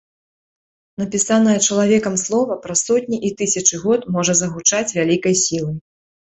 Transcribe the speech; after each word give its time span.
Напісанае 1.01 1.57
чалавекам 1.67 2.17
слова 2.23 2.57
праз 2.65 2.79
сотні 2.89 3.17
і 3.31 3.33
тысячы 3.43 3.75
год 3.85 4.11
можа 4.19 4.33
загучаць 4.43 4.85
вялікай 4.99 5.41
сілай. 5.47 5.81